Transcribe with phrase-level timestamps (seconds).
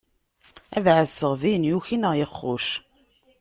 [0.77, 2.67] Ad ɛasseɣ din yuki naɣ yexxuc.